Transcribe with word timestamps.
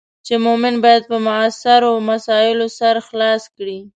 چې 0.25 0.33
مومن 0.45 0.75
باید 0.83 1.03
پر 1.09 1.17
معاصرو 1.25 1.93
مسایلو 2.09 2.67
سر 2.79 2.95
خلاص 3.07 3.43
کړي. 3.55 3.79